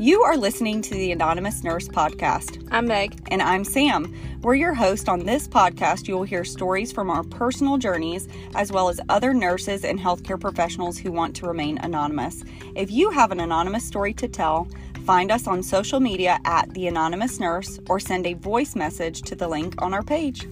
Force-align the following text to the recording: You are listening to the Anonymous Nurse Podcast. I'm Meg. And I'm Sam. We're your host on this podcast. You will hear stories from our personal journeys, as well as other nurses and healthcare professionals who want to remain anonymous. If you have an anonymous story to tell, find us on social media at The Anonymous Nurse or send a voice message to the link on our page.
You 0.00 0.22
are 0.22 0.38
listening 0.38 0.80
to 0.80 0.94
the 0.94 1.12
Anonymous 1.12 1.62
Nurse 1.62 1.86
Podcast. 1.86 2.66
I'm 2.70 2.86
Meg. 2.86 3.20
And 3.30 3.42
I'm 3.42 3.64
Sam. 3.64 4.16
We're 4.40 4.54
your 4.54 4.72
host 4.72 5.10
on 5.10 5.26
this 5.26 5.46
podcast. 5.46 6.08
You 6.08 6.14
will 6.14 6.22
hear 6.22 6.42
stories 6.42 6.90
from 6.90 7.10
our 7.10 7.22
personal 7.22 7.76
journeys, 7.76 8.26
as 8.54 8.72
well 8.72 8.88
as 8.88 8.98
other 9.10 9.34
nurses 9.34 9.84
and 9.84 10.00
healthcare 10.00 10.40
professionals 10.40 10.96
who 10.96 11.12
want 11.12 11.36
to 11.36 11.46
remain 11.46 11.76
anonymous. 11.76 12.42
If 12.74 12.90
you 12.90 13.10
have 13.10 13.30
an 13.30 13.40
anonymous 13.40 13.84
story 13.84 14.14
to 14.14 14.26
tell, 14.26 14.68
find 15.04 15.30
us 15.30 15.46
on 15.46 15.62
social 15.62 16.00
media 16.00 16.38
at 16.46 16.72
The 16.72 16.86
Anonymous 16.86 17.38
Nurse 17.38 17.78
or 17.90 18.00
send 18.00 18.26
a 18.26 18.32
voice 18.32 18.74
message 18.74 19.20
to 19.20 19.34
the 19.34 19.48
link 19.48 19.74
on 19.82 19.92
our 19.92 20.02
page. 20.02 20.46